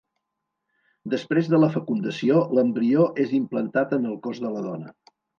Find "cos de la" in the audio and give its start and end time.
4.23-4.65